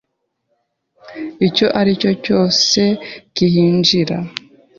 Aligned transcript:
icyo 1.47 1.67
ari 1.79 1.91
cyo 2.01 2.11
cyose 2.25 2.79
kihinjira 3.35 4.17